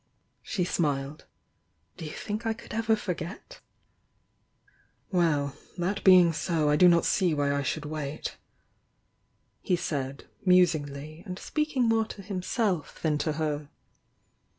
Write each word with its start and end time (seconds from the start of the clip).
She 0.41 0.63
smiled. 0.63 1.25
"Do 1.97 2.05
you 2.05 2.11
think 2.13 2.43
I 2.43 2.53
could 2.53 2.73
ever 2.73 2.95
forget?" 2.95 3.61
"Well!— 5.11 5.55
that 5.77 6.03
being 6.03 6.33
so 6.33 6.71
I 6.71 6.75
do 6.75 6.87
not 6.87 7.05
see 7.05 7.35
why 7.35 7.53
I 7.53 7.61
should 7.61 7.85
wait," 7.85 8.35
he 9.61 9.75
said, 9.75 10.27
musingly, 10.43 11.21
and 11.27 11.37
speaking 11.37 11.83
more 11.83 12.05
to 12.05 12.23
him 12.23 12.41
self 12.41 12.99
than 13.03 13.19
to 13.19 13.33
her. 13.33 13.69